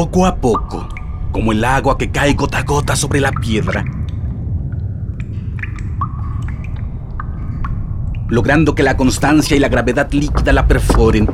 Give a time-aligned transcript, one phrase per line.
[0.00, 0.88] Poco a poco,
[1.30, 3.84] como el agua que cae gota a gota sobre la piedra,
[8.30, 11.28] logrando que la constancia y la gravedad líquida la perforen.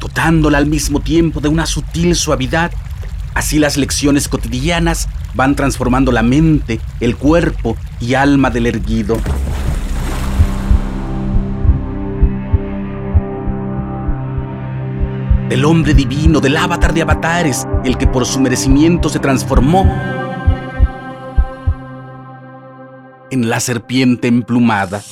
[0.00, 2.72] dotándola al mismo tiempo de una sutil suavidad.
[3.34, 9.20] Así las lecciones cotidianas van transformando la mente, el cuerpo y alma del erguido.
[15.48, 19.84] Del hombre divino, del avatar de avatares, el que por su merecimiento se transformó
[23.30, 25.02] en la serpiente emplumada.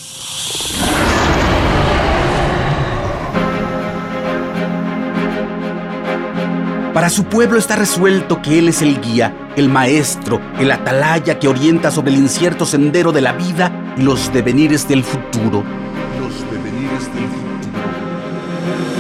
[6.93, 11.47] Para su pueblo está resuelto que Él es el guía, el maestro, el atalaya que
[11.47, 15.63] orienta sobre el incierto sendero de la vida y los devenires del futuro.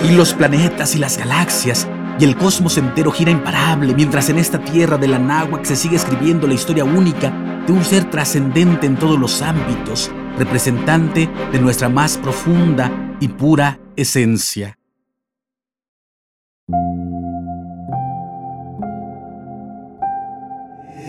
[0.08, 4.62] Y los planetas y las galaxias y el cosmos entero gira imparable mientras en esta
[4.62, 7.30] tierra de la náhuac se sigue escribiendo la historia única
[7.66, 13.80] de un ser trascendente en todos los ámbitos, representante de nuestra más profunda y pura
[13.96, 14.78] esencia.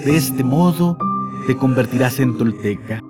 [0.04, 0.98] De este modo
[1.46, 3.02] te convertirás en tolteca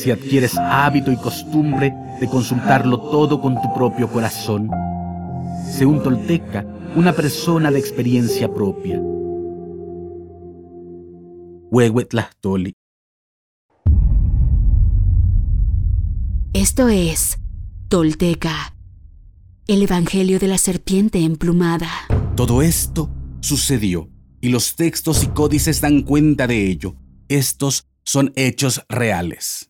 [0.00, 4.70] si adquieres hábito y costumbre de consultarlo todo con tu propio corazón.
[5.80, 9.00] Un tolteca, una persona de experiencia propia.
[11.70, 12.74] Huehuetlahtoli.
[16.52, 17.38] Esto es
[17.88, 18.74] Tolteca,
[19.68, 21.88] el Evangelio de la Serpiente Emplumada.
[22.36, 23.08] Todo esto
[23.40, 24.10] sucedió
[24.42, 26.94] y los textos y códices dan cuenta de ello.
[27.28, 29.69] Estos son hechos reales.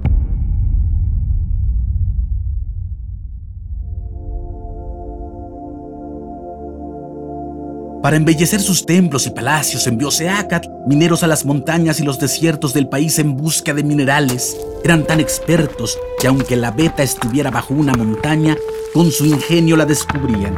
[8.01, 12.73] Para embellecer sus templos y palacios envió Seacat mineros a las montañas y los desiertos
[12.73, 14.57] del país en busca de minerales.
[14.83, 18.57] Eran tan expertos que aunque la beta estuviera bajo una montaña,
[18.95, 20.57] con su ingenio la descubrían.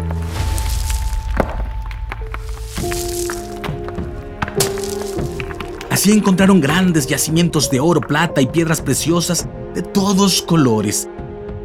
[5.89, 11.09] Así encontraron grandes yacimientos de oro, plata y piedras preciosas de todos colores.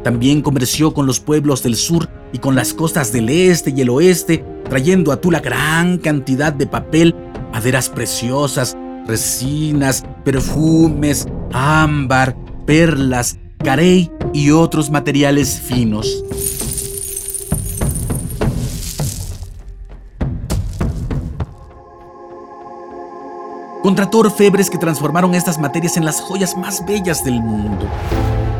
[0.03, 3.89] También comerció con los pueblos del sur y con las costas del este y el
[3.89, 7.15] oeste, trayendo a Tula gran cantidad de papel,
[7.51, 12.35] maderas preciosas, resinas, perfumes, ámbar,
[12.65, 16.23] perlas, carey y otros materiales finos.
[23.81, 27.87] Contrató orfebres que transformaron estas materias en las joyas más bellas del mundo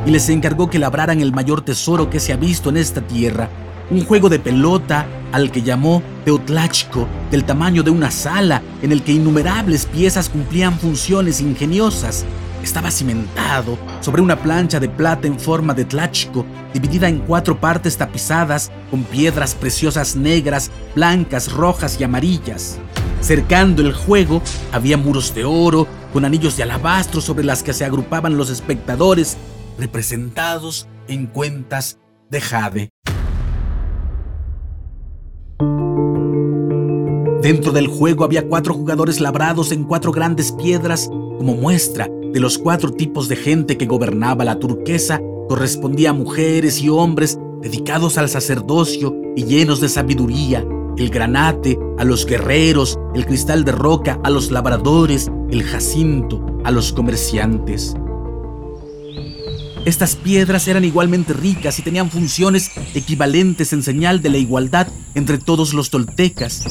[0.06, 3.50] y les encargó que labraran el mayor tesoro que se ha visto en esta tierra,
[3.89, 9.03] un juego de pelota al que llamó Teotlachco, del tamaño de una sala, en el
[9.03, 12.25] que innumerables piezas cumplían funciones ingeniosas.
[12.63, 17.97] Estaba cimentado sobre una plancha de plata en forma de tlachco, dividida en cuatro partes
[17.97, 22.77] tapizadas con piedras preciosas negras, blancas, rojas y amarillas.
[23.21, 24.41] Cercando el juego
[24.71, 29.38] había muros de oro con anillos de alabastro sobre las que se agrupaban los espectadores
[29.77, 31.97] representados en cuentas
[32.30, 32.89] de jade.
[37.41, 42.57] Dentro del juego había cuatro jugadores labrados en cuatro grandes piedras como muestra de los
[42.57, 48.27] cuatro tipos de gente que gobernaba la turquesa, correspondía a mujeres y hombres dedicados al
[48.27, 50.65] sacerdocio y llenos de sabiduría,
[50.97, 56.71] el granate a los guerreros, el cristal de roca a los labradores, el jacinto a
[56.71, 57.95] los comerciantes.
[59.86, 65.38] Estas piedras eran igualmente ricas y tenían funciones equivalentes en señal de la igualdad entre
[65.38, 66.65] todos los toltecas.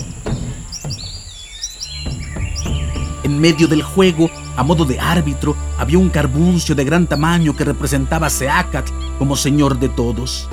[3.29, 7.63] En medio del juego, a modo de árbitro, había un carbuncio de gran tamaño que
[7.63, 8.89] representaba a Seacat
[9.19, 10.49] como señor de todos.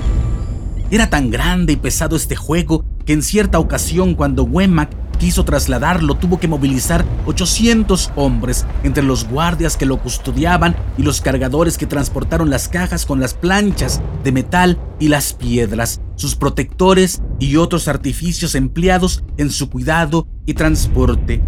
[0.90, 6.16] Era tan grande y pesado este juego que en cierta ocasión cuando Wemak quiso trasladarlo,
[6.16, 11.86] tuvo que movilizar 800 hombres entre los guardias que lo custodiaban y los cargadores que
[11.86, 17.88] transportaron las cajas con las planchas de metal y las piedras, sus protectores y otros
[17.88, 21.42] artificios empleados en su cuidado y transporte.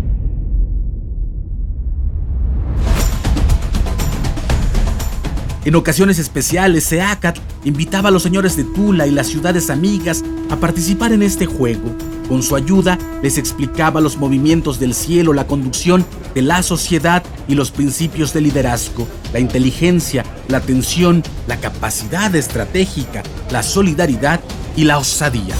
[5.68, 10.56] En ocasiones especiales, Seacat invitaba a los señores de Tula y las ciudades amigas a
[10.56, 11.94] participar en este juego.
[12.26, 17.54] Con su ayuda les explicaba los movimientos del cielo, la conducción de la sociedad y
[17.54, 24.40] los principios de liderazgo, la inteligencia, la atención, la capacidad estratégica, la solidaridad
[24.74, 25.54] y la osadía.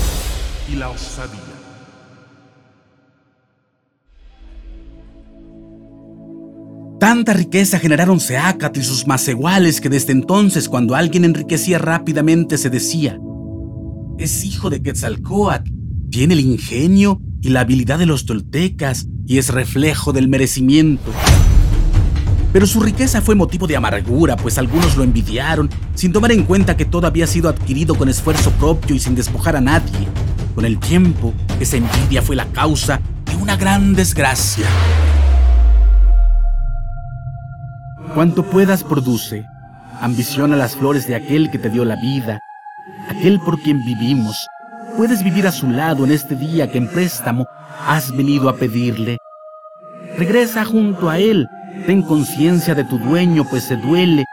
[0.72, 1.57] Y la osadía.
[6.99, 12.59] Tanta riqueza generaron Seacat y sus más iguales que desde entonces cuando alguien enriquecía rápidamente
[12.59, 13.21] se decía,
[14.19, 15.71] es hijo de Quetzalcoatl
[16.11, 21.12] tiene el ingenio y la habilidad de los toltecas y es reflejo del merecimiento.
[22.53, 26.77] Pero su riqueza fue motivo de amargura, pues algunos lo envidiaron, sin tomar en cuenta
[26.77, 30.09] que todo había sido adquirido con esfuerzo propio y sin despojar a nadie.
[30.55, 34.67] Con el tiempo, esa envidia fue la causa de una gran desgracia.
[38.19, 39.47] Cuanto puedas produce,
[40.00, 42.41] ambiciona las flores de aquel que te dio la vida,
[43.09, 44.44] aquel por quien vivimos,
[44.97, 47.47] Puedes vivir a su lado en este día que en préstamo
[47.87, 49.19] has venido a pedirle.
[50.17, 51.47] Regresa junto a él,
[51.87, 54.25] ten conciencia de tu dueño, pues se duele.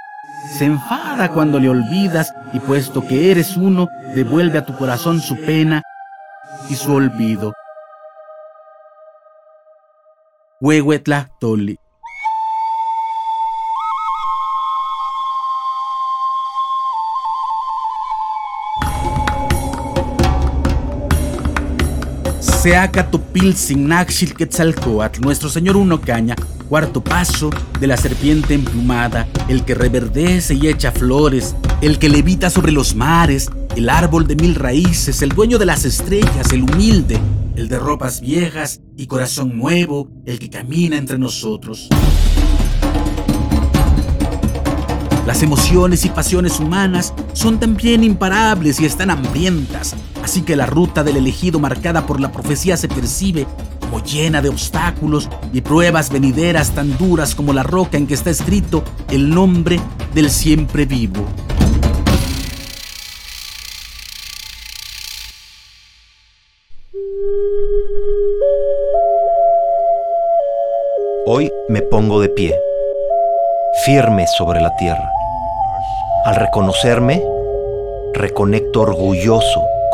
[0.57, 5.35] Se enfada cuando le olvidas y puesto que eres uno, devuelve a tu corazón su
[5.35, 5.83] pena
[6.71, 7.53] y su olvido.
[10.59, 11.29] Huehuetla
[23.11, 23.87] Topilzin
[24.35, 26.35] Quetzalcoatl, nuestro señor Uno Caña,
[26.67, 32.49] cuarto paso de la serpiente emplumada, el que reverdece y echa flores, el que levita
[32.49, 37.19] sobre los mares, el árbol de mil raíces, el dueño de las estrellas, el humilde,
[37.55, 41.87] el de ropas viejas y corazón nuevo, el que camina entre nosotros.
[45.27, 51.03] Las emociones y pasiones humanas son también imparables y están hambrientas, así que la ruta
[51.03, 53.45] del elegido marcada por la profecía se percibe
[53.79, 58.31] como llena de obstáculos y pruebas venideras tan duras como la roca en que está
[58.31, 59.79] escrito el nombre
[60.15, 61.23] del siempre vivo.
[71.27, 72.55] Hoy me pongo de pie,
[73.85, 75.11] firme sobre la tierra
[76.25, 77.21] al reconocerme,
[78.15, 79.74] reconecto orgulloso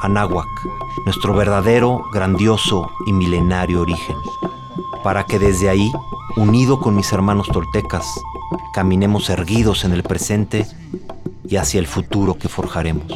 [0.00, 0.48] Anáhuac,
[1.04, 4.16] nuestro verdadero, grandioso y milenario origen,
[5.02, 5.92] para que desde ahí,
[6.36, 8.06] unido con mis hermanos toltecas,
[8.72, 10.66] caminemos erguidos en el presente
[11.48, 13.12] y hacia el futuro que forjaremos.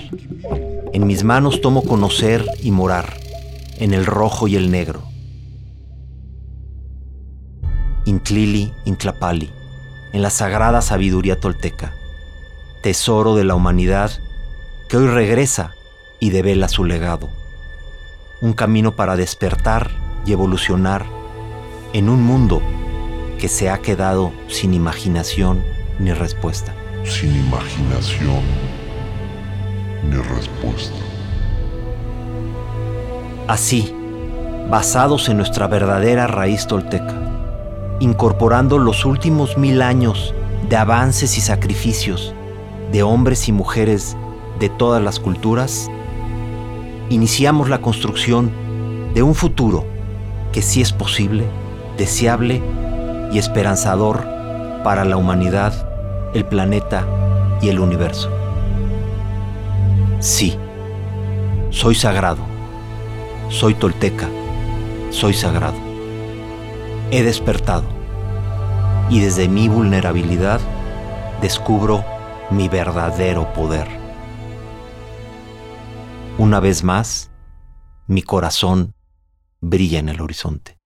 [0.93, 3.19] En mis manos tomo conocer y morar,
[3.79, 5.03] en el rojo y el negro.
[8.05, 9.51] Intlili, Intlapali,
[10.13, 11.93] en la sagrada sabiduría tolteca,
[12.83, 14.11] tesoro de la humanidad
[14.89, 15.75] que hoy regresa
[16.21, 17.29] y devela su legado.
[18.41, 19.91] Un camino para despertar
[20.25, 21.05] y evolucionar
[21.93, 22.61] en un mundo
[23.39, 25.63] que se ha quedado sin imaginación
[25.99, 26.75] ni respuesta.
[27.05, 28.43] Sin imaginación
[30.09, 30.97] ni respuesta.
[33.47, 33.95] Así,
[34.69, 37.15] basados en nuestra verdadera raíz tolteca,
[38.01, 40.35] incorporando los últimos mil años
[40.69, 42.35] de avances y sacrificios
[42.93, 44.17] de hombres y mujeres
[44.59, 45.91] de todas las culturas,
[47.11, 48.51] iniciamos la construcción
[49.15, 49.85] de un futuro
[50.53, 51.45] que sí es posible,
[51.97, 52.63] deseable
[53.33, 54.27] y esperanzador
[54.85, 55.73] para la humanidad,
[56.35, 57.07] el planeta
[57.61, 58.31] y el universo.
[60.21, 60.57] Sí,
[61.71, 62.43] soy sagrado,
[63.49, 64.29] soy tolteca,
[65.11, 65.77] soy sagrado.
[67.11, 67.85] He despertado
[69.11, 70.61] y desde mi vulnerabilidad
[71.41, 72.05] descubro
[72.51, 73.98] mi verdadero poder.
[76.39, 77.33] Una vez más,
[78.07, 78.95] mi corazón
[79.61, 80.79] brilla en el horizonte.